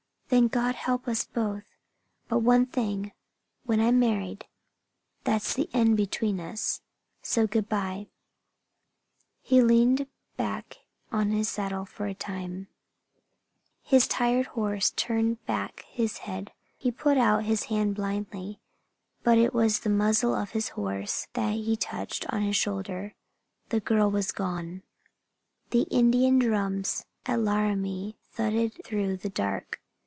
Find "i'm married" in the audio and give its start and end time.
3.81-4.45